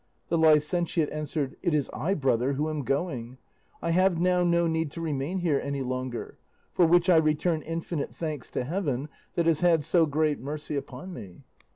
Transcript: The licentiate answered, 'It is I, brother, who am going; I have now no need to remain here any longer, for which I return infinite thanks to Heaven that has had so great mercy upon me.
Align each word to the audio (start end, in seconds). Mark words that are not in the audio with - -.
The 0.29 0.37
licentiate 0.39 1.11
answered, 1.11 1.57
'It 1.61 1.75
is 1.75 1.87
I, 1.93 2.15
brother, 2.15 2.53
who 2.53 2.71
am 2.71 2.81
going; 2.83 3.37
I 3.83 3.91
have 3.91 4.19
now 4.19 4.43
no 4.43 4.65
need 4.65 4.89
to 4.93 4.99
remain 4.99 5.41
here 5.41 5.59
any 5.63 5.83
longer, 5.83 6.39
for 6.73 6.87
which 6.87 7.07
I 7.07 7.17
return 7.17 7.61
infinite 7.61 8.15
thanks 8.15 8.49
to 8.49 8.63
Heaven 8.63 9.09
that 9.35 9.45
has 9.45 9.59
had 9.59 9.83
so 9.83 10.07
great 10.07 10.39
mercy 10.39 10.75
upon 10.75 11.13
me. 11.13 11.43